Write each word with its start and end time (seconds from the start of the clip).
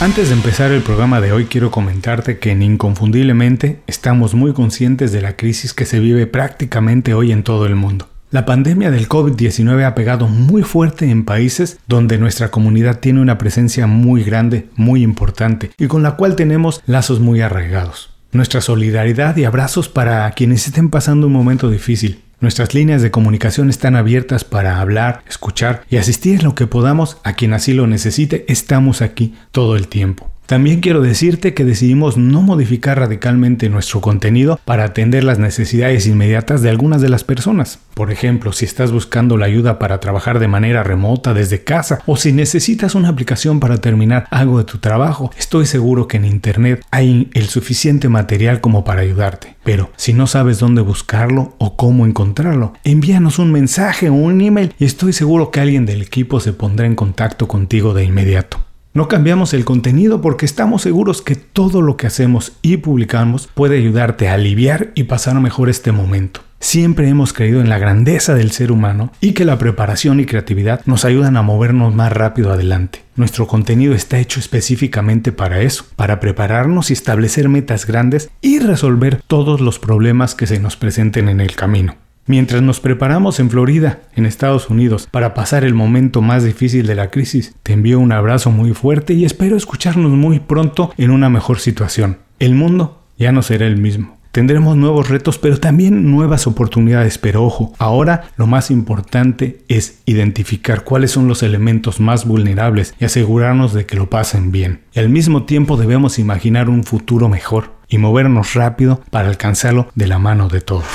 Antes 0.00 0.30
de 0.30 0.34
empezar 0.34 0.72
el 0.72 0.80
programa 0.80 1.20
de 1.20 1.30
hoy 1.30 1.44
quiero 1.44 1.70
comentarte 1.70 2.38
que 2.38 2.52
en 2.52 2.62
Inconfundiblemente 2.62 3.82
estamos 3.86 4.32
muy 4.32 4.54
conscientes 4.54 5.12
de 5.12 5.20
la 5.20 5.36
crisis 5.36 5.74
que 5.74 5.84
se 5.84 6.00
vive 6.00 6.26
prácticamente 6.26 7.12
hoy 7.12 7.32
en 7.32 7.42
todo 7.42 7.66
el 7.66 7.74
mundo. 7.74 8.08
La 8.30 8.46
pandemia 8.46 8.90
del 8.90 9.10
COVID-19 9.10 9.84
ha 9.84 9.94
pegado 9.94 10.26
muy 10.26 10.62
fuerte 10.62 11.10
en 11.10 11.26
países 11.26 11.78
donde 11.86 12.16
nuestra 12.16 12.50
comunidad 12.50 13.00
tiene 13.00 13.20
una 13.20 13.36
presencia 13.36 13.86
muy 13.86 14.24
grande, 14.24 14.70
muy 14.74 15.02
importante 15.02 15.70
y 15.76 15.86
con 15.86 16.02
la 16.02 16.12
cual 16.12 16.34
tenemos 16.34 16.80
lazos 16.86 17.20
muy 17.20 17.42
arraigados. 17.42 18.08
Nuestra 18.32 18.62
solidaridad 18.62 19.36
y 19.36 19.44
abrazos 19.44 19.90
para 19.90 20.30
quienes 20.30 20.66
estén 20.66 20.88
pasando 20.88 21.26
un 21.26 21.34
momento 21.34 21.68
difícil. 21.68 22.22
Nuestras 22.40 22.74
líneas 22.74 23.02
de 23.02 23.10
comunicación 23.10 23.68
están 23.68 23.96
abiertas 23.96 24.44
para 24.44 24.80
hablar, 24.80 25.22
escuchar 25.28 25.82
y 25.90 25.98
asistir 25.98 26.36
en 26.36 26.44
lo 26.44 26.54
que 26.54 26.66
podamos 26.66 27.18
a 27.22 27.34
quien 27.34 27.52
así 27.52 27.74
lo 27.74 27.86
necesite. 27.86 28.46
Estamos 28.48 29.02
aquí 29.02 29.34
todo 29.52 29.76
el 29.76 29.88
tiempo. 29.88 30.30
También 30.50 30.80
quiero 30.80 31.00
decirte 31.00 31.54
que 31.54 31.64
decidimos 31.64 32.16
no 32.16 32.42
modificar 32.42 32.98
radicalmente 32.98 33.68
nuestro 33.68 34.00
contenido 34.00 34.58
para 34.64 34.82
atender 34.82 35.22
las 35.22 35.38
necesidades 35.38 36.08
inmediatas 36.08 36.60
de 36.60 36.70
algunas 36.70 37.00
de 37.00 37.08
las 37.08 37.22
personas. 37.22 37.78
Por 37.94 38.10
ejemplo, 38.10 38.52
si 38.52 38.64
estás 38.64 38.90
buscando 38.90 39.36
la 39.36 39.46
ayuda 39.46 39.78
para 39.78 40.00
trabajar 40.00 40.40
de 40.40 40.48
manera 40.48 40.82
remota 40.82 41.34
desde 41.34 41.62
casa 41.62 42.00
o 42.04 42.16
si 42.16 42.32
necesitas 42.32 42.96
una 42.96 43.10
aplicación 43.10 43.60
para 43.60 43.78
terminar 43.78 44.26
algo 44.32 44.58
de 44.58 44.64
tu 44.64 44.78
trabajo, 44.78 45.30
estoy 45.38 45.66
seguro 45.66 46.08
que 46.08 46.16
en 46.16 46.24
Internet 46.24 46.84
hay 46.90 47.30
el 47.32 47.46
suficiente 47.46 48.08
material 48.08 48.60
como 48.60 48.82
para 48.82 49.02
ayudarte. 49.02 49.54
Pero 49.62 49.92
si 49.94 50.14
no 50.14 50.26
sabes 50.26 50.58
dónde 50.58 50.82
buscarlo 50.82 51.54
o 51.58 51.76
cómo 51.76 52.06
encontrarlo, 52.06 52.72
envíanos 52.82 53.38
un 53.38 53.52
mensaje 53.52 54.08
o 54.08 54.14
un 54.14 54.40
email 54.40 54.74
y 54.80 54.84
estoy 54.84 55.12
seguro 55.12 55.52
que 55.52 55.60
alguien 55.60 55.86
del 55.86 56.02
equipo 56.02 56.40
se 56.40 56.52
pondrá 56.52 56.86
en 56.86 56.96
contacto 56.96 57.46
contigo 57.46 57.94
de 57.94 58.02
inmediato. 58.02 58.58
No 58.92 59.06
cambiamos 59.06 59.54
el 59.54 59.64
contenido 59.64 60.20
porque 60.20 60.44
estamos 60.44 60.82
seguros 60.82 61.22
que 61.22 61.36
todo 61.36 61.80
lo 61.80 61.96
que 61.96 62.08
hacemos 62.08 62.52
y 62.60 62.78
publicamos 62.78 63.48
puede 63.54 63.78
ayudarte 63.78 64.28
a 64.28 64.34
aliviar 64.34 64.90
y 64.96 65.04
pasar 65.04 65.38
mejor 65.40 65.70
este 65.70 65.92
momento. 65.92 66.40
Siempre 66.58 67.08
hemos 67.08 67.32
creído 67.32 67.60
en 67.60 67.68
la 67.68 67.78
grandeza 67.78 68.34
del 68.34 68.50
ser 68.50 68.72
humano 68.72 69.12
y 69.20 69.32
que 69.32 69.44
la 69.44 69.58
preparación 69.58 70.18
y 70.18 70.26
creatividad 70.26 70.82
nos 70.86 71.04
ayudan 71.04 71.36
a 71.36 71.42
movernos 71.42 71.94
más 71.94 72.12
rápido 72.12 72.52
adelante. 72.52 73.02
Nuestro 73.14 73.46
contenido 73.46 73.94
está 73.94 74.18
hecho 74.18 74.40
específicamente 74.40 75.30
para 75.30 75.60
eso, 75.60 75.84
para 75.94 76.18
prepararnos 76.18 76.90
y 76.90 76.94
establecer 76.94 77.48
metas 77.48 77.86
grandes 77.86 78.28
y 78.40 78.58
resolver 78.58 79.22
todos 79.26 79.60
los 79.60 79.78
problemas 79.78 80.34
que 80.34 80.48
se 80.48 80.58
nos 80.58 80.76
presenten 80.76 81.28
en 81.28 81.40
el 81.40 81.54
camino. 81.54 81.94
Mientras 82.30 82.62
nos 82.62 82.78
preparamos 82.78 83.40
en 83.40 83.50
Florida, 83.50 84.02
en 84.14 84.24
Estados 84.24 84.70
Unidos, 84.70 85.08
para 85.10 85.34
pasar 85.34 85.64
el 85.64 85.74
momento 85.74 86.22
más 86.22 86.44
difícil 86.44 86.86
de 86.86 86.94
la 86.94 87.10
crisis, 87.10 87.56
te 87.64 87.72
envío 87.72 87.98
un 87.98 88.12
abrazo 88.12 88.52
muy 88.52 88.72
fuerte 88.72 89.14
y 89.14 89.24
espero 89.24 89.56
escucharnos 89.56 90.12
muy 90.12 90.38
pronto 90.38 90.92
en 90.96 91.10
una 91.10 91.28
mejor 91.28 91.58
situación. 91.58 92.18
El 92.38 92.54
mundo 92.54 93.02
ya 93.18 93.32
no 93.32 93.42
será 93.42 93.66
el 93.66 93.78
mismo. 93.78 94.16
Tendremos 94.30 94.76
nuevos 94.76 95.08
retos, 95.08 95.38
pero 95.38 95.58
también 95.58 96.08
nuevas 96.08 96.46
oportunidades. 96.46 97.18
Pero 97.18 97.42
ojo, 97.42 97.72
ahora 97.78 98.30
lo 98.36 98.46
más 98.46 98.70
importante 98.70 99.64
es 99.66 100.00
identificar 100.06 100.84
cuáles 100.84 101.10
son 101.10 101.26
los 101.26 101.42
elementos 101.42 101.98
más 101.98 102.28
vulnerables 102.28 102.94
y 103.00 103.06
asegurarnos 103.06 103.74
de 103.74 103.86
que 103.86 103.96
lo 103.96 104.08
pasen 104.08 104.52
bien. 104.52 104.82
Y 104.94 105.00
al 105.00 105.08
mismo 105.08 105.46
tiempo 105.46 105.76
debemos 105.76 106.20
imaginar 106.20 106.70
un 106.70 106.84
futuro 106.84 107.28
mejor 107.28 107.72
y 107.88 107.98
movernos 107.98 108.54
rápido 108.54 109.00
para 109.10 109.28
alcanzarlo 109.28 109.88
de 109.96 110.06
la 110.06 110.20
mano 110.20 110.48
de 110.48 110.60
todos. 110.60 110.86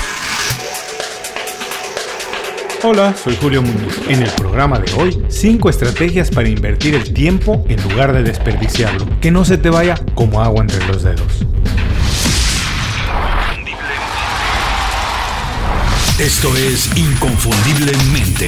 Hola, 2.88 3.16
soy 3.16 3.36
Julio 3.42 3.62
Muñoz. 3.62 4.00
En 4.08 4.22
el 4.22 4.30
programa 4.30 4.78
de 4.78 4.92
hoy, 4.92 5.20
5 5.28 5.70
estrategias 5.70 6.30
para 6.30 6.48
invertir 6.48 6.94
el 6.94 7.12
tiempo 7.12 7.64
en 7.68 7.82
lugar 7.82 8.12
de 8.12 8.22
desperdiciarlo. 8.22 9.04
Que 9.20 9.32
no 9.32 9.44
se 9.44 9.58
te 9.58 9.70
vaya 9.70 9.96
como 10.14 10.40
agua 10.40 10.60
entre 10.60 10.86
los 10.86 11.02
dedos. 11.02 11.44
Esto 16.20 16.56
es 16.56 16.96
Inconfundiblemente. 16.96 18.46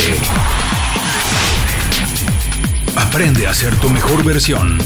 Aprende 2.94 3.48
a 3.48 3.54
ser 3.54 3.74
tu 3.80 3.90
mejor 3.90 4.22
versión. 4.22 4.78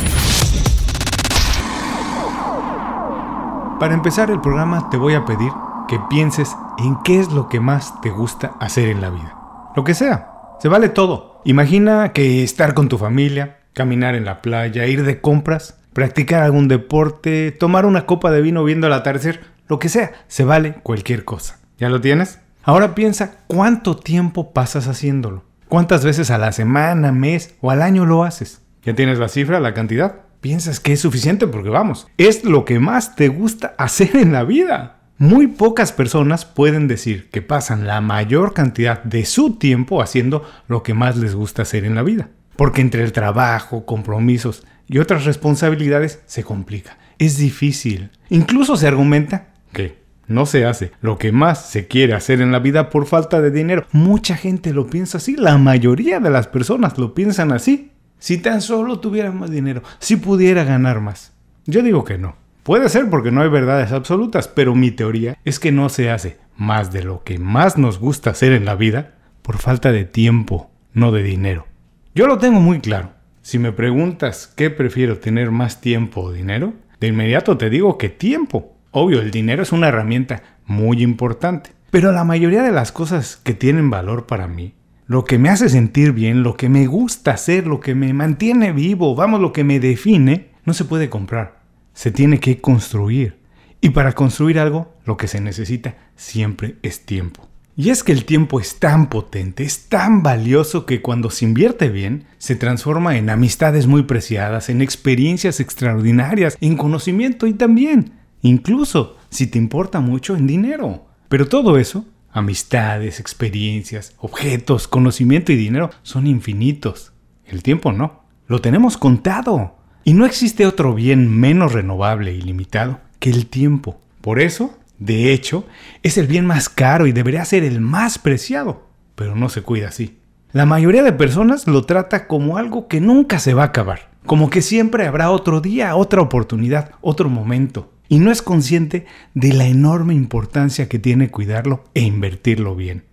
Para 3.78 3.92
empezar 3.92 4.30
el 4.30 4.41
programa 4.41 4.88
te 4.88 4.96
voy 4.96 5.12
a 5.12 5.26
pedir 5.26 5.52
que 5.88 6.00
pienses 6.08 6.56
en 6.78 6.96
qué 7.02 7.20
es 7.20 7.30
lo 7.32 7.50
que 7.50 7.60
más 7.60 8.00
te 8.00 8.08
gusta 8.08 8.54
hacer 8.58 8.88
en 8.88 9.02
la 9.02 9.10
vida. 9.10 9.41
Lo 9.75 9.84
que 9.84 9.94
sea, 9.94 10.31
se 10.60 10.69
vale 10.69 10.88
todo. 10.88 11.41
Imagina 11.44 12.12
que 12.12 12.43
estar 12.43 12.75
con 12.75 12.88
tu 12.88 12.99
familia, 12.99 13.59
caminar 13.72 14.15
en 14.15 14.25
la 14.25 14.43
playa, 14.43 14.87
ir 14.87 15.05
de 15.05 15.21
compras, 15.21 15.78
practicar 15.93 16.43
algún 16.43 16.69
deporte, 16.69 17.53
tomar 17.53 17.87
una 17.87 18.06
copa 18.06 18.31
de 18.31 18.43
vino 18.43 18.65
viendo 18.65 18.87
el 18.87 18.93
atardecer, 18.93 19.41
lo 19.69 19.78
que 19.78 19.88
sea, 19.88 20.12
se 20.28 20.44
vale 20.44 20.75
cualquier 20.83 21.25
cosa. 21.25 21.59
¿Ya 21.78 21.88
lo 21.88 22.00
tienes? 22.00 22.38
Ahora 22.62 22.94
piensa 22.94 23.38
cuánto 23.49 23.97
tiempo 23.97 24.53
pasas 24.53 24.87
haciéndolo. 24.87 25.44
¿Cuántas 25.69 26.04
veces 26.04 26.31
a 26.31 26.39
la 26.39 26.53
semana, 26.53 27.10
mes 27.12 27.56
o 27.60 27.71
al 27.71 27.83
año 27.83 28.04
lo 28.04 28.25
haces? 28.25 28.60
¿Ya 28.84 28.94
tienes 28.94 29.19
la 29.19 29.28
cifra, 29.28 29.59
la 29.59 29.75
cantidad? 29.75 30.16
Piensas 30.41 30.81
que 30.81 30.93
es 30.93 31.00
suficiente 31.00 31.47
porque 31.47 31.71
vamos, 31.71 32.09
es 32.19 32.44
lo 32.44 32.65
que 32.65 32.78
más 32.78 33.16
te 33.16 33.28
gusta 33.28 33.75
hacer 33.78 34.16
en 34.16 34.33
la 34.33 34.44
vida. 34.44 35.01
Muy 35.22 35.47
pocas 35.47 35.93
personas 35.93 36.44
pueden 36.44 36.88
decir 36.88 37.31
que 37.31 37.43
pasan 37.43 37.87
la 37.87 38.00
mayor 38.00 38.55
cantidad 38.55 39.05
de 39.05 39.25
su 39.25 39.55
tiempo 39.55 40.03
haciendo 40.03 40.44
lo 40.66 40.83
que 40.83 40.94
más 40.94 41.16
les 41.16 41.37
gusta 41.37 41.62
hacer 41.62 41.84
en 41.84 41.94
la 41.94 42.03
vida. 42.03 42.31
Porque 42.56 42.81
entre 42.81 43.05
el 43.05 43.12
trabajo, 43.12 43.87
compromisos 43.87 44.65
y 44.88 44.99
otras 44.99 45.25
responsabilidades 45.25 46.22
se 46.27 46.43
complica. 46.43 46.99
Es 47.21 47.37
difícil. 47.37 48.10
Incluso 48.31 48.77
se 48.77 48.88
argumenta 48.88 49.50
que 49.72 50.03
no 50.27 50.44
se 50.44 50.66
hace 50.66 50.91
lo 51.00 51.19
que 51.19 51.31
más 51.31 51.71
se 51.71 51.87
quiere 51.87 52.15
hacer 52.15 52.41
en 52.41 52.50
la 52.50 52.59
vida 52.59 52.91
por 52.91 53.06
falta 53.06 53.41
de 53.41 53.53
dinero. 53.53 53.87
Mucha 53.93 54.37
gente 54.37 54.72
lo 54.72 54.89
piensa 54.89 55.19
así. 55.19 55.37
La 55.37 55.56
mayoría 55.56 56.19
de 56.19 56.31
las 56.31 56.49
personas 56.49 56.99
lo 56.99 57.15
piensan 57.15 57.53
así. 57.53 57.93
Si 58.19 58.39
tan 58.39 58.60
solo 58.60 58.99
tuviera 58.99 59.31
más 59.31 59.53
dinero, 59.53 59.84
si 60.00 60.16
pudiera 60.16 60.65
ganar 60.65 61.00
más. 61.00 61.33
Yo 61.65 61.81
digo 61.84 62.03
que 62.03 62.19
no. 62.19 62.41
Puede 62.62 62.88
ser 62.88 63.10
porque 63.10 63.32
no 63.32 63.42
hay 63.42 63.48
verdades 63.48 63.90
absolutas, 63.90 64.46
pero 64.46 64.76
mi 64.76 64.92
teoría 64.92 65.36
es 65.44 65.58
que 65.58 65.72
no 65.72 65.88
se 65.88 66.10
hace 66.10 66.38
más 66.56 66.92
de 66.92 67.02
lo 67.02 67.24
que 67.24 67.40
más 67.40 67.76
nos 67.76 67.98
gusta 67.98 68.30
hacer 68.30 68.52
en 68.52 68.64
la 68.64 68.76
vida 68.76 69.14
por 69.42 69.58
falta 69.58 69.90
de 69.90 70.04
tiempo, 70.04 70.70
no 70.92 71.10
de 71.10 71.24
dinero. 71.24 71.66
Yo 72.14 72.28
lo 72.28 72.38
tengo 72.38 72.60
muy 72.60 72.78
claro. 72.78 73.10
Si 73.40 73.58
me 73.58 73.72
preguntas 73.72 74.52
qué 74.54 74.70
prefiero 74.70 75.18
tener 75.18 75.50
más 75.50 75.80
tiempo 75.80 76.20
o 76.20 76.32
dinero, 76.32 76.74
de 77.00 77.08
inmediato 77.08 77.58
te 77.58 77.68
digo 77.68 77.98
que 77.98 78.10
tiempo. 78.10 78.76
Obvio, 78.92 79.20
el 79.20 79.32
dinero 79.32 79.64
es 79.64 79.72
una 79.72 79.88
herramienta 79.88 80.44
muy 80.64 81.02
importante. 81.02 81.70
Pero 81.90 82.12
la 82.12 82.22
mayoría 82.22 82.62
de 82.62 82.70
las 82.70 82.92
cosas 82.92 83.40
que 83.42 83.54
tienen 83.54 83.90
valor 83.90 84.26
para 84.26 84.46
mí, 84.46 84.74
lo 85.06 85.24
que 85.24 85.36
me 85.36 85.48
hace 85.48 85.68
sentir 85.68 86.12
bien, 86.12 86.44
lo 86.44 86.56
que 86.56 86.68
me 86.68 86.86
gusta 86.86 87.32
hacer, 87.32 87.66
lo 87.66 87.80
que 87.80 87.96
me 87.96 88.12
mantiene 88.14 88.70
vivo, 88.70 89.16
vamos, 89.16 89.40
lo 89.40 89.52
que 89.52 89.64
me 89.64 89.80
define, 89.80 90.50
no 90.64 90.74
se 90.74 90.84
puede 90.84 91.10
comprar 91.10 91.61
se 91.94 92.10
tiene 92.10 92.41
que 92.41 92.60
construir. 92.60 93.41
Y 93.80 93.91
para 93.91 94.12
construir 94.12 94.58
algo, 94.58 94.94
lo 95.04 95.16
que 95.16 95.28
se 95.28 95.41
necesita 95.41 95.97
siempre 96.16 96.76
es 96.82 97.04
tiempo. 97.04 97.48
Y 97.75 97.88
es 97.88 98.04
que 98.04 98.12
el 98.12 98.26
tiempo 98.26 98.60
es 98.60 98.78
tan 98.78 99.08
potente, 99.08 99.64
es 99.64 99.88
tan 99.88 100.22
valioso 100.22 100.84
que 100.84 101.00
cuando 101.00 101.30
se 101.30 101.47
invierte 101.47 101.88
bien, 101.88 102.26
se 102.36 102.54
transforma 102.54 103.16
en 103.16 103.30
amistades 103.30 103.86
muy 103.86 104.03
preciadas, 104.03 104.69
en 104.69 104.82
experiencias 104.82 105.58
extraordinarias, 105.58 106.58
en 106.60 106.76
conocimiento 106.76 107.47
y 107.47 107.54
también, 107.54 108.12
incluso, 108.42 109.16
si 109.30 109.47
te 109.47 109.59
importa 109.59 110.00
mucho, 110.00 110.36
en 110.36 110.47
dinero. 110.47 111.06
Pero 111.30 111.48
todo 111.48 111.78
eso, 111.78 112.04
amistades, 112.30 113.20
experiencias, 113.20 114.14
objetos, 114.19 114.86
conocimiento 114.86 115.50
y 115.50 115.56
dinero, 115.56 115.91
son 116.03 116.26
infinitos. 116.26 117.14
El 117.47 117.62
tiempo 117.62 117.91
no. 117.91 118.22
Lo 118.47 118.60
tenemos 118.60 118.98
contado. 118.98 119.77
Y 120.04 120.15
no 120.15 120.27
existe 120.27 120.66
otro 120.66 120.95
bien 120.95 121.31
menos 121.31 121.72
renovable 121.72 122.33
y 122.33 122.41
limitado 122.41 123.01
que 123.19 123.31
el 123.31 123.47
tiempo. 123.47 124.01
Por 124.21 124.41
eso, 124.41 124.77
de 124.99 125.33
hecho, 125.33 125.66
es 126.03 126.19
el 126.19 126.27
bien 126.27 126.47
más 126.47 126.69
caro 126.69 127.07
y 127.07 127.13
debería 127.13 127.45
ser 127.45 127.63
el 127.63 127.81
más 127.81 128.19
preciado, 128.19 128.87
pero 129.15 129.37
no 129.37 129.49
se 129.49 129.63
cuida 129.63 129.89
así. 129.89 130.19
La 130.53 130.66
mayoría 130.66 131.03
de 131.03 131.13
personas 131.13 131.66
lo 131.66 131.83
trata 131.84 132.27
como 132.27 132.57
algo 132.57 132.89
que 132.89 133.01
nunca 133.01 133.39
se 133.39 133.54
va 133.54 133.63
a 133.63 133.66
acabar, 133.66 134.10
como 134.27 134.51
que 134.51 134.60
siempre 134.60 135.07
habrá 135.07 135.31
otro 135.31 135.60
día, 135.60 135.97
otra 135.97 136.21
oportunidad, 136.21 136.91
otro 137.01 137.31
momento, 137.31 137.91
y 138.09 138.19
no 138.19 138.31
es 138.31 138.43
consciente 138.43 139.07
de 139.34 139.54
la 139.54 139.66
enorme 139.66 140.15
importancia 140.15 140.89
que 140.89 140.99
tiene 140.99 141.31
cuidarlo 141.31 141.84
e 141.95 142.03
invertirlo 142.03 142.77
bien. 142.77 143.04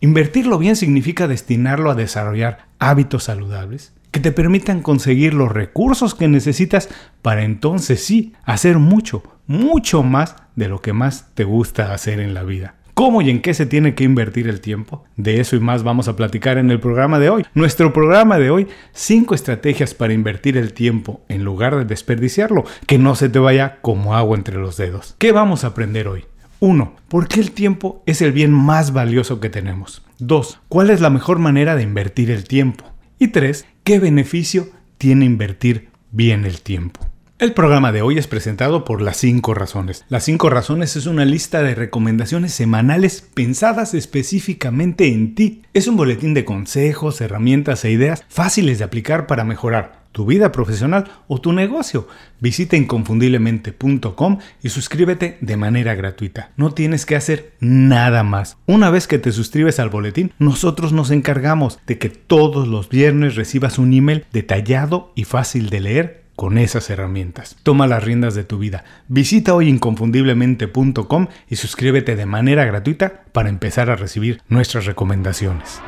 Invertirlo 0.00 0.58
bien 0.58 0.76
significa 0.76 1.28
destinarlo 1.28 1.90
a 1.90 1.94
desarrollar 1.94 2.66
hábitos 2.78 3.24
saludables, 3.24 3.92
que 4.10 4.20
te 4.20 4.32
permitan 4.32 4.82
conseguir 4.82 5.34
los 5.34 5.52
recursos 5.52 6.14
que 6.14 6.28
necesitas 6.28 6.88
para 7.22 7.44
entonces 7.44 8.02
sí 8.02 8.32
hacer 8.44 8.78
mucho, 8.78 9.22
mucho 9.46 10.02
más 10.02 10.36
de 10.54 10.68
lo 10.68 10.80
que 10.80 10.92
más 10.92 11.30
te 11.34 11.44
gusta 11.44 11.92
hacer 11.92 12.20
en 12.20 12.34
la 12.34 12.42
vida. 12.42 12.74
¿Cómo 12.94 13.20
y 13.20 13.28
en 13.28 13.42
qué 13.42 13.52
se 13.52 13.66
tiene 13.66 13.94
que 13.94 14.04
invertir 14.04 14.48
el 14.48 14.62
tiempo? 14.62 15.04
De 15.16 15.38
eso 15.38 15.54
y 15.54 15.60
más 15.60 15.82
vamos 15.82 16.08
a 16.08 16.16
platicar 16.16 16.56
en 16.56 16.70
el 16.70 16.80
programa 16.80 17.18
de 17.18 17.28
hoy. 17.28 17.44
Nuestro 17.52 17.92
programa 17.92 18.38
de 18.38 18.48
hoy, 18.48 18.68
5 18.92 19.34
estrategias 19.34 19.92
para 19.92 20.14
invertir 20.14 20.56
el 20.56 20.72
tiempo 20.72 21.20
en 21.28 21.44
lugar 21.44 21.76
de 21.76 21.84
desperdiciarlo, 21.84 22.64
que 22.86 22.96
no 22.96 23.14
se 23.14 23.28
te 23.28 23.38
vaya 23.38 23.80
como 23.82 24.14
agua 24.14 24.34
entre 24.34 24.56
los 24.56 24.78
dedos. 24.78 25.14
¿Qué 25.18 25.30
vamos 25.32 25.62
a 25.62 25.66
aprender 25.66 26.08
hoy? 26.08 26.24
1. 26.60 26.96
¿Por 27.08 27.28
qué 27.28 27.40
el 27.40 27.50
tiempo 27.50 28.02
es 28.06 28.22
el 28.22 28.32
bien 28.32 28.50
más 28.50 28.94
valioso 28.94 29.40
que 29.40 29.50
tenemos? 29.50 30.02
2. 30.20 30.60
¿Cuál 30.70 30.88
es 30.88 31.02
la 31.02 31.10
mejor 31.10 31.38
manera 31.38 31.76
de 31.76 31.82
invertir 31.82 32.30
el 32.30 32.44
tiempo? 32.44 32.86
Y 33.18 33.28
3. 33.28 33.66
¿Qué 33.86 34.00
beneficio 34.00 34.68
tiene 34.98 35.26
invertir 35.26 35.90
bien 36.10 36.44
el 36.44 36.60
tiempo? 36.60 37.06
El 37.38 37.54
programa 37.54 37.92
de 37.92 38.02
hoy 38.02 38.18
es 38.18 38.26
presentado 38.26 38.84
por 38.84 39.00
Las 39.00 39.16
5 39.18 39.54
Razones. 39.54 40.04
Las 40.08 40.24
5 40.24 40.50
Razones 40.50 40.96
es 40.96 41.06
una 41.06 41.24
lista 41.24 41.62
de 41.62 41.76
recomendaciones 41.76 42.52
semanales 42.52 43.22
pensadas 43.32 43.94
específicamente 43.94 45.06
en 45.06 45.36
ti. 45.36 45.62
Es 45.72 45.86
un 45.86 45.96
boletín 45.96 46.34
de 46.34 46.44
consejos, 46.44 47.20
herramientas 47.20 47.84
e 47.84 47.92
ideas 47.92 48.24
fáciles 48.28 48.78
de 48.78 48.84
aplicar 48.84 49.28
para 49.28 49.44
mejorar 49.44 50.05
tu 50.16 50.24
vida 50.24 50.50
profesional 50.50 51.10
o 51.28 51.42
tu 51.42 51.52
negocio. 51.52 52.08
Visita 52.40 52.74
inconfundiblemente.com 52.74 54.38
y 54.62 54.70
suscríbete 54.70 55.36
de 55.42 55.56
manera 55.58 55.94
gratuita. 55.94 56.52
No 56.56 56.70
tienes 56.70 57.04
que 57.04 57.16
hacer 57.16 57.52
nada 57.60 58.22
más. 58.22 58.56
Una 58.64 58.88
vez 58.88 59.08
que 59.08 59.18
te 59.18 59.30
suscribes 59.30 59.78
al 59.78 59.90
boletín, 59.90 60.32
nosotros 60.38 60.94
nos 60.94 61.10
encargamos 61.10 61.80
de 61.86 61.98
que 61.98 62.08
todos 62.08 62.66
los 62.66 62.88
viernes 62.88 63.34
recibas 63.34 63.78
un 63.78 63.92
email 63.92 64.24
detallado 64.32 65.12
y 65.14 65.24
fácil 65.24 65.68
de 65.68 65.80
leer 65.80 66.22
con 66.34 66.56
esas 66.56 66.88
herramientas. 66.88 67.58
Toma 67.62 67.86
las 67.86 68.02
riendas 68.02 68.34
de 68.34 68.44
tu 68.44 68.56
vida. 68.56 68.84
Visita 69.08 69.54
hoy 69.54 69.68
inconfundiblemente.com 69.68 71.26
y 71.50 71.56
suscríbete 71.56 72.16
de 72.16 72.24
manera 72.24 72.64
gratuita 72.64 73.24
para 73.32 73.50
empezar 73.50 73.90
a 73.90 73.96
recibir 73.96 74.40
nuestras 74.48 74.86
recomendaciones. 74.86 75.82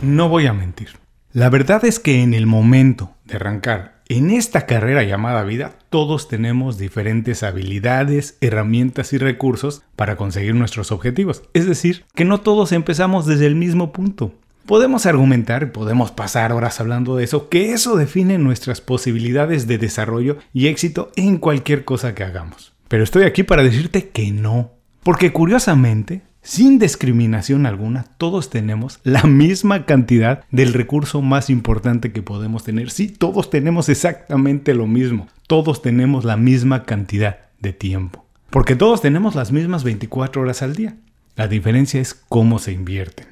No 0.00 0.30
voy 0.30 0.46
a 0.46 0.54
mentir. 0.54 0.99
La 1.32 1.48
verdad 1.48 1.84
es 1.84 2.00
que 2.00 2.22
en 2.22 2.34
el 2.34 2.48
momento 2.48 3.14
de 3.24 3.36
arrancar 3.36 4.00
en 4.08 4.32
esta 4.32 4.66
carrera 4.66 5.04
llamada 5.04 5.44
vida, 5.44 5.78
todos 5.88 6.26
tenemos 6.26 6.76
diferentes 6.76 7.44
habilidades, 7.44 8.36
herramientas 8.40 9.12
y 9.12 9.18
recursos 9.18 9.82
para 9.94 10.16
conseguir 10.16 10.56
nuestros 10.56 10.90
objetivos. 10.90 11.44
Es 11.54 11.66
decir, 11.66 12.04
que 12.16 12.24
no 12.24 12.40
todos 12.40 12.72
empezamos 12.72 13.26
desde 13.26 13.46
el 13.46 13.54
mismo 13.54 13.92
punto. 13.92 14.34
Podemos 14.66 15.06
argumentar 15.06 15.70
podemos 15.70 16.10
pasar 16.10 16.52
horas 16.52 16.80
hablando 16.80 17.14
de 17.14 17.22
eso, 17.22 17.48
que 17.48 17.74
eso 17.74 17.94
define 17.94 18.38
nuestras 18.38 18.80
posibilidades 18.80 19.68
de 19.68 19.78
desarrollo 19.78 20.38
y 20.52 20.66
éxito 20.66 21.12
en 21.14 21.38
cualquier 21.38 21.84
cosa 21.84 22.12
que 22.12 22.24
hagamos. 22.24 22.72
Pero 22.88 23.04
estoy 23.04 23.22
aquí 23.22 23.44
para 23.44 23.62
decirte 23.62 24.08
que 24.08 24.32
no. 24.32 24.79
Porque 25.02 25.32
curiosamente, 25.32 26.22
sin 26.42 26.78
discriminación 26.78 27.66
alguna, 27.66 28.04
todos 28.18 28.50
tenemos 28.50 29.00
la 29.02 29.22
misma 29.22 29.86
cantidad 29.86 30.44
del 30.50 30.72
recurso 30.72 31.22
más 31.22 31.50
importante 31.50 32.12
que 32.12 32.22
podemos 32.22 32.64
tener. 32.64 32.90
Sí, 32.90 33.08
todos 33.08 33.50
tenemos 33.50 33.88
exactamente 33.88 34.74
lo 34.74 34.86
mismo. 34.86 35.28
Todos 35.46 35.82
tenemos 35.82 36.24
la 36.24 36.36
misma 36.36 36.84
cantidad 36.84 37.38
de 37.60 37.72
tiempo. 37.72 38.26
Porque 38.50 38.76
todos 38.76 39.00
tenemos 39.00 39.34
las 39.34 39.52
mismas 39.52 39.84
24 39.84 40.42
horas 40.42 40.62
al 40.62 40.74
día. 40.74 40.96
La 41.36 41.48
diferencia 41.48 42.00
es 42.00 42.14
cómo 42.14 42.58
se 42.58 42.72
invierten. 42.72 43.26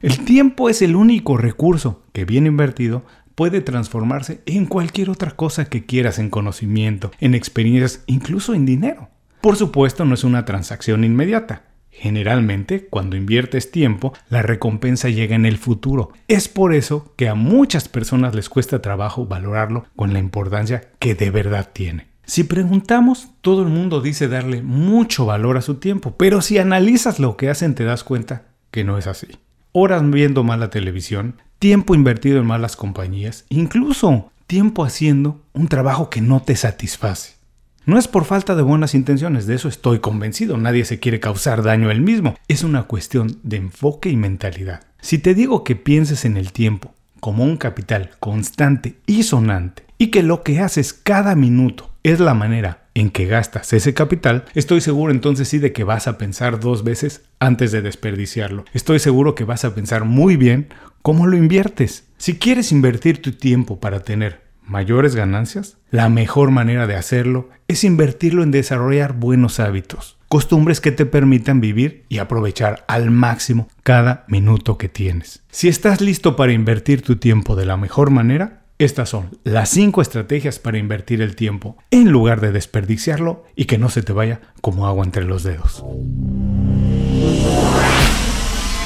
El 0.00 0.24
tiempo 0.24 0.68
es 0.68 0.82
el 0.82 0.96
único 0.96 1.36
recurso 1.36 2.02
que 2.12 2.24
bien 2.24 2.46
invertido 2.46 3.04
puede 3.36 3.60
transformarse 3.60 4.42
en 4.46 4.66
cualquier 4.66 5.10
otra 5.10 5.30
cosa 5.30 5.66
que 5.66 5.84
quieras 5.84 6.18
en 6.18 6.30
conocimiento, 6.30 7.12
en 7.20 7.34
experiencias, 7.34 8.02
incluso 8.06 8.54
en 8.54 8.66
dinero. 8.66 9.10
Por 9.42 9.56
supuesto, 9.56 10.06
no 10.06 10.14
es 10.14 10.24
una 10.24 10.46
transacción 10.46 11.04
inmediata. 11.04 11.64
Generalmente, 11.90 12.86
cuando 12.88 13.16
inviertes 13.16 13.70
tiempo, 13.70 14.14
la 14.30 14.40
recompensa 14.40 15.10
llega 15.10 15.36
en 15.36 15.44
el 15.44 15.58
futuro. 15.58 16.12
Es 16.26 16.48
por 16.48 16.72
eso 16.72 17.12
que 17.16 17.28
a 17.28 17.34
muchas 17.34 17.88
personas 17.88 18.34
les 18.34 18.48
cuesta 18.48 18.80
trabajo 18.80 19.26
valorarlo 19.26 19.84
con 19.94 20.14
la 20.14 20.18
importancia 20.18 20.90
que 20.98 21.14
de 21.14 21.30
verdad 21.30 21.68
tiene. 21.74 22.06
Si 22.24 22.44
preguntamos, 22.44 23.28
todo 23.42 23.62
el 23.62 23.68
mundo 23.68 24.00
dice 24.00 24.28
darle 24.28 24.62
mucho 24.62 25.26
valor 25.26 25.58
a 25.58 25.62
su 25.62 25.74
tiempo, 25.74 26.14
pero 26.16 26.40
si 26.40 26.56
analizas 26.56 27.18
lo 27.18 27.36
que 27.36 27.50
hacen 27.50 27.74
te 27.74 27.84
das 27.84 28.04
cuenta 28.04 28.44
que 28.70 28.84
no 28.84 28.96
es 28.96 29.06
así 29.06 29.26
horas 29.72 30.08
viendo 30.08 30.44
mala 30.44 30.70
televisión, 30.70 31.36
tiempo 31.58 31.94
invertido 31.94 32.38
en 32.38 32.46
malas 32.46 32.76
compañías, 32.76 33.46
incluso 33.48 34.30
tiempo 34.46 34.84
haciendo 34.84 35.42
un 35.54 35.68
trabajo 35.68 36.10
que 36.10 36.20
no 36.20 36.42
te 36.42 36.56
satisface. 36.56 37.34
No 37.84 37.98
es 37.98 38.06
por 38.06 38.24
falta 38.24 38.54
de 38.54 38.62
buenas 38.62 38.94
intenciones, 38.94 39.46
de 39.46 39.56
eso 39.56 39.68
estoy 39.68 39.98
convencido, 39.98 40.56
nadie 40.56 40.84
se 40.84 41.00
quiere 41.00 41.18
causar 41.18 41.64
daño 41.64 41.88
a 41.88 41.92
él 41.92 42.00
mismo, 42.00 42.36
es 42.46 42.62
una 42.62 42.84
cuestión 42.84 43.40
de 43.42 43.56
enfoque 43.56 44.08
y 44.08 44.16
mentalidad. 44.16 44.84
Si 45.00 45.18
te 45.18 45.34
digo 45.34 45.64
que 45.64 45.74
pienses 45.74 46.24
en 46.24 46.36
el 46.36 46.52
tiempo 46.52 46.94
como 47.18 47.42
un 47.42 47.56
capital 47.56 48.10
constante 48.20 48.98
y 49.06 49.24
sonante, 49.24 49.84
y 49.98 50.08
que 50.08 50.22
lo 50.22 50.44
que 50.44 50.60
haces 50.60 50.92
cada 50.92 51.34
minuto 51.34 51.90
es 52.04 52.20
la 52.20 52.34
manera 52.34 52.84
en 52.94 53.10
que 53.10 53.26
gastas 53.26 53.72
ese 53.72 53.94
capital, 53.94 54.44
estoy 54.54 54.80
seguro 54.80 55.12
entonces 55.12 55.48
sí 55.48 55.58
de 55.58 55.72
que 55.72 55.82
vas 55.82 56.06
a 56.06 56.18
pensar 56.18 56.60
dos 56.60 56.84
veces 56.84 57.22
antes 57.40 57.72
de 57.72 57.82
desperdiciarlo. 57.82 58.64
Estoy 58.74 59.00
seguro 59.00 59.34
que 59.34 59.44
vas 59.44 59.64
a 59.64 59.74
pensar 59.74 60.04
muy 60.04 60.36
bien 60.36 60.68
cómo 61.02 61.26
lo 61.26 61.36
inviertes. 61.36 62.04
Si 62.16 62.36
quieres 62.36 62.70
invertir 62.70 63.22
tu 63.22 63.32
tiempo 63.32 63.80
para 63.80 64.00
tener 64.00 64.41
mayores 64.72 65.14
ganancias, 65.14 65.76
la 65.90 66.08
mejor 66.08 66.50
manera 66.50 66.88
de 66.88 66.96
hacerlo 66.96 67.50
es 67.68 67.84
invertirlo 67.84 68.42
en 68.42 68.50
desarrollar 68.50 69.12
buenos 69.12 69.60
hábitos, 69.60 70.18
costumbres 70.28 70.80
que 70.80 70.90
te 70.90 71.06
permitan 71.06 71.60
vivir 71.60 72.04
y 72.08 72.18
aprovechar 72.18 72.84
al 72.88 73.10
máximo 73.10 73.68
cada 73.82 74.24
minuto 74.26 74.78
que 74.78 74.88
tienes. 74.88 75.44
Si 75.50 75.68
estás 75.68 76.00
listo 76.00 76.34
para 76.34 76.52
invertir 76.52 77.02
tu 77.02 77.16
tiempo 77.16 77.54
de 77.54 77.66
la 77.66 77.76
mejor 77.76 78.10
manera, 78.10 78.62
estas 78.78 79.10
son 79.10 79.38
las 79.44 79.68
5 79.68 80.02
estrategias 80.02 80.58
para 80.58 80.78
invertir 80.78 81.20
el 81.20 81.36
tiempo 81.36 81.76
en 81.90 82.10
lugar 82.10 82.40
de 82.40 82.50
desperdiciarlo 82.50 83.44
y 83.54 83.66
que 83.66 83.78
no 83.78 83.90
se 83.90 84.02
te 84.02 84.12
vaya 84.12 84.40
como 84.60 84.86
agua 84.88 85.04
entre 85.04 85.24
los 85.24 85.44
dedos. 85.44 85.84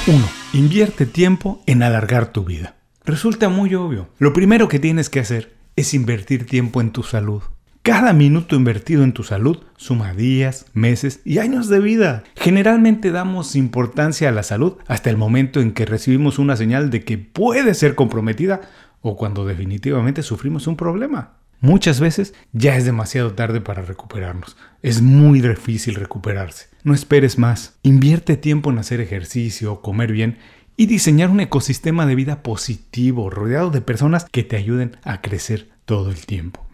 1. 0.08 0.28
Invierte 0.52 1.06
tiempo 1.06 1.62
en 1.66 1.82
alargar 1.82 2.32
tu 2.32 2.44
vida. 2.44 2.74
Resulta 3.04 3.48
muy 3.48 3.74
obvio. 3.76 4.08
Lo 4.18 4.32
primero 4.32 4.66
que 4.66 4.80
tienes 4.80 5.08
que 5.08 5.20
hacer 5.20 5.55
es 5.76 5.92
invertir 5.92 6.46
tiempo 6.46 6.80
en 6.80 6.90
tu 6.90 7.02
salud. 7.02 7.42
Cada 7.82 8.12
minuto 8.12 8.56
invertido 8.56 9.04
en 9.04 9.12
tu 9.12 9.22
salud 9.22 9.58
suma 9.76 10.12
días, 10.12 10.66
meses 10.72 11.20
y 11.24 11.38
años 11.38 11.68
de 11.68 11.78
vida. 11.78 12.24
Generalmente 12.34 13.12
damos 13.12 13.54
importancia 13.54 14.28
a 14.28 14.32
la 14.32 14.42
salud 14.42 14.78
hasta 14.88 15.10
el 15.10 15.16
momento 15.16 15.60
en 15.60 15.72
que 15.72 15.86
recibimos 15.86 16.40
una 16.40 16.56
señal 16.56 16.90
de 16.90 17.04
que 17.04 17.18
puede 17.18 17.74
ser 17.74 17.94
comprometida 17.94 18.62
o 19.02 19.16
cuando 19.16 19.46
definitivamente 19.46 20.24
sufrimos 20.24 20.66
un 20.66 20.76
problema. 20.76 21.34
Muchas 21.60 22.00
veces 22.00 22.34
ya 22.52 22.76
es 22.76 22.84
demasiado 22.84 23.34
tarde 23.34 23.60
para 23.60 23.82
recuperarnos. 23.82 24.56
Es 24.82 25.00
muy 25.00 25.40
difícil 25.40 25.94
recuperarse. 25.94 26.66
No 26.84 26.92
esperes 26.92 27.38
más. 27.38 27.78
Invierte 27.82 28.36
tiempo 28.36 28.70
en 28.70 28.78
hacer 28.78 29.00
ejercicio, 29.00 29.80
comer 29.80 30.12
bien 30.12 30.38
y 30.76 30.86
diseñar 30.86 31.30
un 31.30 31.40
ecosistema 31.40 32.06
de 32.06 32.14
vida 32.14 32.42
positivo, 32.42 33.30
rodeado 33.30 33.70
de 33.70 33.80
personas 33.80 34.26
que 34.30 34.44
te 34.44 34.56
ayuden 34.56 34.96
a 35.04 35.20
crecer 35.20 35.70
todo 35.84 36.10
el 36.10 36.26
tiempo. 36.26 36.66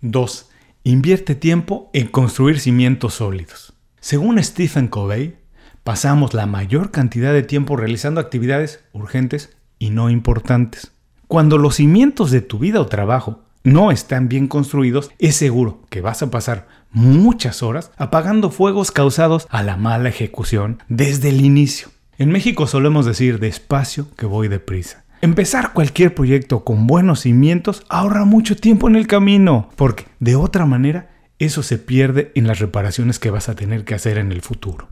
2. 0.00 0.50
Invierte 0.84 1.34
tiempo 1.34 1.90
en 1.92 2.06
construir 2.06 2.60
cimientos 2.60 3.14
sólidos. 3.14 3.74
Según 4.00 4.42
Stephen 4.42 4.88
Covey, 4.88 5.36
pasamos 5.82 6.34
la 6.34 6.46
mayor 6.46 6.90
cantidad 6.90 7.32
de 7.32 7.42
tiempo 7.42 7.76
realizando 7.76 8.20
actividades 8.20 8.84
urgentes 8.92 9.56
y 9.78 9.90
no 9.90 10.08
importantes. 10.08 10.92
Cuando 11.26 11.58
los 11.58 11.76
cimientos 11.76 12.30
de 12.30 12.40
tu 12.40 12.58
vida 12.58 12.80
o 12.80 12.86
trabajo 12.86 13.42
no 13.64 13.90
están 13.90 14.28
bien 14.28 14.48
construidos, 14.48 15.10
es 15.18 15.36
seguro 15.36 15.82
que 15.90 16.00
vas 16.00 16.22
a 16.22 16.30
pasar 16.30 16.68
muchas 16.90 17.62
horas 17.62 17.90
apagando 17.96 18.50
fuegos 18.50 18.92
causados 18.92 19.46
a 19.50 19.62
la 19.62 19.76
mala 19.76 20.08
ejecución 20.08 20.82
desde 20.88 21.30
el 21.30 21.44
inicio. 21.44 21.88
En 22.18 22.32
México 22.32 22.66
solemos 22.66 23.06
decir 23.06 23.38
despacio 23.38 24.08
que 24.16 24.26
voy 24.26 24.48
deprisa. 24.48 25.04
Empezar 25.20 25.72
cualquier 25.72 26.16
proyecto 26.16 26.64
con 26.64 26.88
buenos 26.88 27.20
cimientos 27.20 27.84
ahorra 27.88 28.24
mucho 28.24 28.56
tiempo 28.56 28.88
en 28.88 28.96
el 28.96 29.06
camino, 29.06 29.70
porque 29.76 30.06
de 30.18 30.34
otra 30.34 30.66
manera 30.66 31.10
eso 31.38 31.62
se 31.62 31.78
pierde 31.78 32.32
en 32.34 32.48
las 32.48 32.58
reparaciones 32.58 33.20
que 33.20 33.30
vas 33.30 33.48
a 33.48 33.54
tener 33.54 33.84
que 33.84 33.94
hacer 33.94 34.18
en 34.18 34.32
el 34.32 34.42
futuro. 34.42 34.88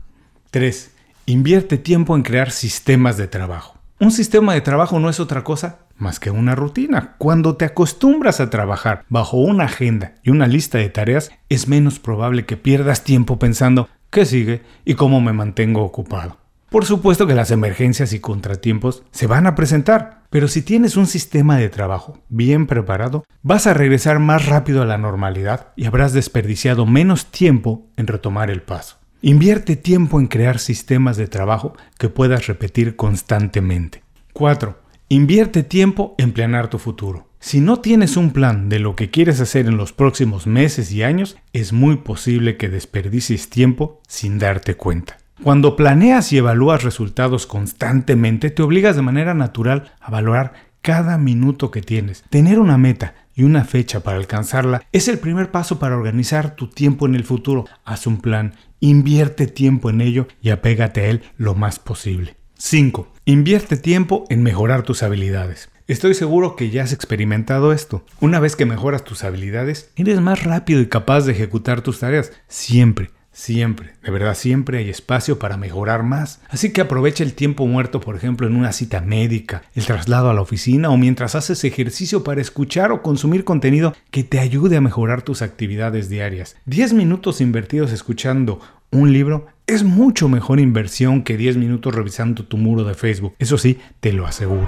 3. 0.51 0.91
Invierte 1.25 1.77
tiempo 1.77 2.15
en 2.15 2.23
crear 2.23 2.49
sistemas 2.49 3.17
de 3.17 3.27
trabajo. 3.27 3.77
Un 3.99 4.11
sistema 4.11 4.53
de 4.53 4.61
trabajo 4.61 4.97
no 5.01 5.09
es 5.09 5.19
otra 5.19 5.43
cosa 5.43 5.79
más 5.97 6.21
que 6.21 6.31
una 6.31 6.55
rutina. 6.55 7.15
Cuando 7.17 7.57
te 7.57 7.65
acostumbras 7.65 8.39
a 8.39 8.49
trabajar 8.49 9.03
bajo 9.09 9.35
una 9.35 9.65
agenda 9.65 10.15
y 10.23 10.29
una 10.29 10.47
lista 10.47 10.77
de 10.77 10.87
tareas, 10.87 11.31
es 11.49 11.67
menos 11.67 11.99
probable 11.99 12.45
que 12.45 12.55
pierdas 12.55 13.03
tiempo 13.03 13.37
pensando 13.37 13.89
qué 14.11 14.25
sigue 14.25 14.61
y 14.85 14.93
cómo 14.93 15.19
me 15.19 15.33
mantengo 15.33 15.83
ocupado. 15.83 16.46
Por 16.69 16.83
supuesto 16.83 17.25
que 17.27 17.35
las 17.35 17.51
emergencias 17.51 18.11
y 18.11 18.19
contratiempos 18.19 19.03
se 19.11 19.25
van 19.25 19.47
a 19.47 19.55
presentar, 19.55 20.23
pero 20.29 20.49
si 20.49 20.61
tienes 20.61 20.97
un 20.97 21.07
sistema 21.07 21.57
de 21.57 21.69
trabajo 21.69 22.21
bien 22.27 22.67
preparado, 22.67 23.23
vas 23.41 23.67
a 23.67 23.73
regresar 23.73 24.19
más 24.19 24.47
rápido 24.47 24.81
a 24.81 24.85
la 24.85 24.97
normalidad 24.97 25.71
y 25.77 25.85
habrás 25.85 26.11
desperdiciado 26.11 26.85
menos 26.85 27.27
tiempo 27.27 27.87
en 27.95 28.07
retomar 28.07 28.49
el 28.49 28.61
paso. 28.63 28.97
Invierte 29.21 29.77
tiempo 29.77 30.19
en 30.19 30.27
crear 30.27 30.59
sistemas 30.59 31.15
de 31.15 31.27
trabajo 31.27 31.73
que 31.97 32.09
puedas 32.09 32.47
repetir 32.47 32.97
constantemente. 32.97 34.03
4. 34.33 34.77
Invierte 35.07 35.63
tiempo 35.63 36.15
en 36.17 36.33
planear 36.33 36.69
tu 36.69 36.79
futuro. 36.79 37.29
Si 37.39 37.61
no 37.61 37.79
tienes 37.79 38.17
un 38.17 38.31
plan 38.31 38.67
de 38.67 38.79
lo 38.79 38.95
que 38.95 39.09
quieres 39.09 39.39
hacer 39.39 39.67
en 39.67 39.77
los 39.77 39.93
próximos 39.93 40.47
meses 40.47 40.91
y 40.91 41.03
años, 41.03 41.37
es 41.53 41.71
muy 41.71 41.95
posible 41.97 42.57
que 42.57 42.67
desperdicies 42.67 43.49
tiempo 43.49 44.01
sin 44.07 44.37
darte 44.37 44.75
cuenta. 44.75 45.17
Cuando 45.43 45.75
planeas 45.75 46.33
y 46.33 46.37
evalúas 46.37 46.83
resultados 46.83 47.45
constantemente, 47.45 48.49
te 48.49 48.63
obligas 48.63 48.95
de 48.95 49.03
manera 49.03 49.35
natural 49.35 49.93
a 50.01 50.09
valorar 50.09 50.53
cada 50.81 51.17
minuto 51.17 51.69
que 51.69 51.81
tienes. 51.81 52.23
Tener 52.29 52.59
una 52.59 52.77
meta 52.77 53.13
y 53.35 53.43
una 53.43 53.63
fecha 53.63 53.99
para 53.99 54.17
alcanzarla 54.17 54.83
es 54.91 55.07
el 55.07 55.19
primer 55.19 55.51
paso 55.51 55.77
para 55.77 55.95
organizar 55.95 56.55
tu 56.55 56.67
tiempo 56.67 57.05
en 57.05 57.13
el 57.13 57.23
futuro. 57.23 57.65
Haz 57.85 58.07
un 58.07 58.19
plan, 58.19 58.55
invierte 58.79 59.45
tiempo 59.45 59.91
en 59.91 60.01
ello 60.01 60.27
y 60.41 60.49
apégate 60.49 61.01
a 61.01 61.07
él 61.07 61.21
lo 61.37 61.53
más 61.53 61.77
posible. 61.77 62.35
5. 62.57 63.07
Invierte 63.25 63.77
tiempo 63.77 64.25
en 64.29 64.41
mejorar 64.41 64.81
tus 64.81 65.03
habilidades. 65.03 65.69
Estoy 65.87 66.15
seguro 66.15 66.55
que 66.55 66.71
ya 66.71 66.83
has 66.83 66.91
experimentado 66.91 67.71
esto. 67.71 68.03
Una 68.19 68.39
vez 68.39 68.55
que 68.55 68.65
mejoras 68.65 69.03
tus 69.03 69.23
habilidades, 69.23 69.91
eres 69.95 70.19
más 70.19 70.43
rápido 70.43 70.81
y 70.81 70.87
capaz 70.87 71.25
de 71.25 71.33
ejecutar 71.33 71.81
tus 71.81 71.99
tareas. 71.99 72.33
Siempre, 72.47 73.11
Siempre, 73.37 73.93
de 74.01 74.09
verdad 74.09 74.33
siempre 74.33 74.79
hay 74.79 74.89
espacio 74.89 75.37
para 75.37 75.57
mejorar 75.57 76.01
más. 76.01 76.41
Así 76.49 76.73
que 76.73 76.81
aprovecha 76.81 77.23
el 77.23 77.33
tiempo 77.33 77.67
muerto, 77.67 78.01
por 78.01 78.15
ejemplo, 78.15 78.47
en 78.47 78.55
una 78.55 78.71
cita 78.71 78.99
médica, 78.99 79.61
el 79.75 79.85
traslado 79.85 80.31
a 80.31 80.33
la 80.33 80.41
oficina 80.41 80.89
o 80.89 80.97
mientras 80.97 81.35
haces 81.35 81.63
ejercicio 81.63 82.23
para 82.23 82.41
escuchar 82.41 82.91
o 82.91 83.03
consumir 83.03 83.43
contenido 83.43 83.93
que 84.09 84.23
te 84.23 84.39
ayude 84.39 84.77
a 84.77 84.81
mejorar 84.81 85.21
tus 85.21 85.43
actividades 85.43 86.09
diarias. 86.09 86.55
10 86.65 86.93
minutos 86.93 87.39
invertidos 87.39 87.91
escuchando 87.91 88.59
un 88.89 89.13
libro 89.13 89.45
es 89.67 89.83
mucho 89.83 90.29
mejor 90.29 90.59
inversión 90.59 91.21
que 91.21 91.37
10 91.37 91.57
minutos 91.57 91.93
revisando 91.93 92.43
tu 92.43 92.57
muro 92.57 92.85
de 92.85 92.95
Facebook. 92.95 93.35
Eso 93.37 93.59
sí, 93.59 93.77
te 93.99 94.13
lo 94.13 94.25
aseguro. 94.25 94.67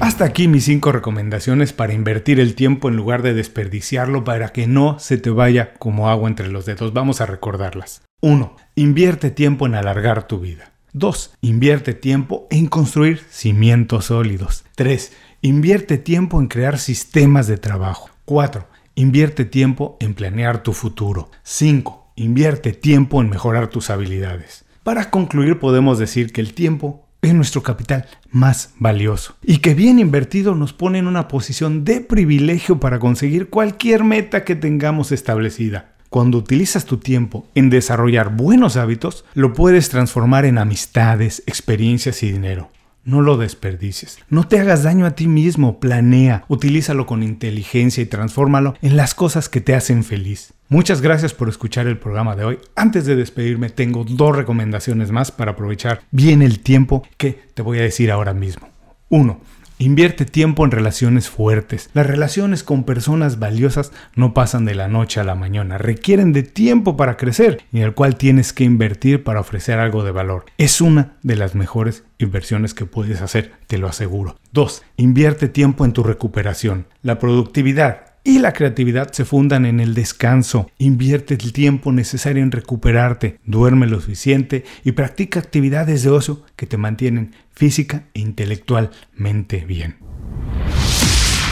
Hasta 0.00 0.24
aquí 0.24 0.48
mis 0.48 0.64
5 0.64 0.92
recomendaciones 0.92 1.74
para 1.74 1.92
invertir 1.92 2.40
el 2.40 2.54
tiempo 2.54 2.88
en 2.88 2.96
lugar 2.96 3.20
de 3.20 3.34
desperdiciarlo 3.34 4.24
para 4.24 4.48
que 4.48 4.66
no 4.66 4.98
se 4.98 5.18
te 5.18 5.28
vaya 5.28 5.74
como 5.74 6.08
agua 6.08 6.26
entre 6.26 6.48
los 6.48 6.64
dedos. 6.64 6.94
Vamos 6.94 7.20
a 7.20 7.26
recordarlas. 7.26 8.00
1. 8.22 8.56
Invierte 8.76 9.30
tiempo 9.30 9.66
en 9.66 9.74
alargar 9.74 10.26
tu 10.26 10.40
vida. 10.40 10.72
2. 10.94 11.34
Invierte 11.42 11.92
tiempo 11.92 12.46
en 12.50 12.66
construir 12.66 13.20
cimientos 13.28 14.06
sólidos. 14.06 14.64
3. 14.74 15.12
Invierte 15.42 15.98
tiempo 15.98 16.40
en 16.40 16.48
crear 16.48 16.78
sistemas 16.78 17.46
de 17.46 17.58
trabajo. 17.58 18.08
4. 18.24 18.66
Invierte 18.94 19.44
tiempo 19.44 19.98
en 20.00 20.14
planear 20.14 20.62
tu 20.62 20.72
futuro. 20.72 21.30
5. 21.42 22.12
Invierte 22.16 22.72
tiempo 22.72 23.20
en 23.20 23.28
mejorar 23.28 23.68
tus 23.68 23.90
habilidades. 23.90 24.64
Para 24.82 25.10
concluir 25.10 25.58
podemos 25.58 25.98
decir 25.98 26.32
que 26.32 26.40
el 26.40 26.54
tiempo 26.54 27.06
es 27.22 27.34
nuestro 27.34 27.62
capital 27.62 28.06
más 28.30 28.74
valioso 28.78 29.36
y 29.42 29.58
que 29.58 29.74
bien 29.74 29.98
invertido 29.98 30.54
nos 30.54 30.72
pone 30.72 30.98
en 30.98 31.06
una 31.06 31.28
posición 31.28 31.84
de 31.84 32.00
privilegio 32.00 32.80
para 32.80 32.98
conseguir 32.98 33.48
cualquier 33.50 34.04
meta 34.04 34.44
que 34.44 34.56
tengamos 34.56 35.12
establecida. 35.12 35.94
Cuando 36.08 36.38
utilizas 36.38 36.86
tu 36.86 36.96
tiempo 36.96 37.46
en 37.54 37.70
desarrollar 37.70 38.34
buenos 38.34 38.76
hábitos, 38.76 39.24
lo 39.34 39.52
puedes 39.52 39.90
transformar 39.90 40.44
en 40.44 40.58
amistades, 40.58 41.42
experiencias 41.46 42.22
y 42.24 42.32
dinero. 42.32 42.70
No 43.04 43.22
lo 43.22 43.36
desperdicies. 43.36 44.18
No 44.28 44.46
te 44.46 44.58
hagas 44.60 44.82
daño 44.82 45.06
a 45.06 45.12
ti 45.12 45.26
mismo. 45.26 45.80
Planea, 45.80 46.44
utilízalo 46.48 47.06
con 47.06 47.22
inteligencia 47.22 48.02
y 48.02 48.06
transfórmalo 48.06 48.74
en 48.82 48.96
las 48.96 49.14
cosas 49.14 49.48
que 49.48 49.60
te 49.60 49.74
hacen 49.74 50.04
feliz. 50.04 50.52
Muchas 50.68 51.00
gracias 51.00 51.34
por 51.34 51.48
escuchar 51.48 51.86
el 51.86 51.98
programa 51.98 52.36
de 52.36 52.44
hoy. 52.44 52.58
Antes 52.76 53.06
de 53.06 53.16
despedirme, 53.16 53.70
tengo 53.70 54.04
dos 54.04 54.36
recomendaciones 54.36 55.10
más 55.10 55.32
para 55.32 55.52
aprovechar 55.52 56.02
bien 56.10 56.42
el 56.42 56.60
tiempo 56.60 57.02
que 57.16 57.40
te 57.54 57.62
voy 57.62 57.78
a 57.78 57.82
decir 57.82 58.10
ahora 58.10 58.34
mismo. 58.34 58.68
1. 59.08 59.40
Invierte 59.82 60.26
tiempo 60.26 60.66
en 60.66 60.72
relaciones 60.72 61.30
fuertes. 61.30 61.88
Las 61.94 62.06
relaciones 62.06 62.62
con 62.62 62.84
personas 62.84 63.38
valiosas 63.38 63.92
no 64.14 64.34
pasan 64.34 64.66
de 64.66 64.74
la 64.74 64.88
noche 64.88 65.20
a 65.20 65.24
la 65.24 65.34
mañana, 65.34 65.78
requieren 65.78 66.34
de 66.34 66.42
tiempo 66.42 66.98
para 66.98 67.16
crecer 67.16 67.62
y 67.72 67.80
el 67.80 67.94
cual 67.94 68.16
tienes 68.16 68.52
que 68.52 68.64
invertir 68.64 69.24
para 69.24 69.40
ofrecer 69.40 69.78
algo 69.78 70.04
de 70.04 70.10
valor. 70.10 70.44
Es 70.58 70.82
una 70.82 71.14
de 71.22 71.36
las 71.36 71.54
mejores 71.54 72.04
inversiones 72.18 72.74
que 72.74 72.84
puedes 72.84 73.22
hacer, 73.22 73.52
te 73.68 73.78
lo 73.78 73.88
aseguro. 73.88 74.36
2. 74.52 74.82
Invierte 74.98 75.48
tiempo 75.48 75.86
en 75.86 75.94
tu 75.94 76.02
recuperación. 76.02 76.86
La 77.00 77.18
productividad 77.18 78.09
y 78.24 78.38
la 78.38 78.52
creatividad 78.52 79.12
se 79.12 79.24
fundan 79.24 79.66
en 79.66 79.80
el 79.80 79.94
descanso. 79.94 80.70
Invierte 80.78 81.34
el 81.34 81.52
tiempo 81.52 81.92
necesario 81.92 82.42
en 82.42 82.52
recuperarte, 82.52 83.38
duerme 83.44 83.86
lo 83.86 84.00
suficiente 84.00 84.64
y 84.84 84.92
practica 84.92 85.40
actividades 85.40 86.02
de 86.02 86.10
ocio 86.10 86.42
que 86.56 86.66
te 86.66 86.76
mantienen 86.76 87.34
física 87.52 88.04
e 88.14 88.20
intelectualmente 88.20 89.64
bien. 89.64 89.96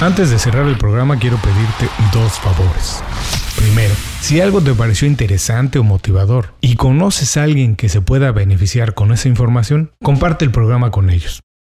Antes 0.00 0.30
de 0.30 0.38
cerrar 0.38 0.66
el 0.66 0.78
programa 0.78 1.18
quiero 1.18 1.38
pedirte 1.38 1.88
dos 2.12 2.38
favores. 2.38 3.02
Primero, 3.56 3.94
si 4.20 4.40
algo 4.40 4.60
te 4.60 4.72
pareció 4.72 5.08
interesante 5.08 5.80
o 5.80 5.84
motivador 5.84 6.54
y 6.60 6.76
conoces 6.76 7.36
a 7.36 7.42
alguien 7.42 7.74
que 7.74 7.88
se 7.88 8.00
pueda 8.00 8.30
beneficiar 8.30 8.94
con 8.94 9.10
esa 9.10 9.28
información, 9.28 9.90
comparte 10.00 10.44
el 10.44 10.52
programa 10.52 10.92
con 10.92 11.10
ellos. 11.10 11.40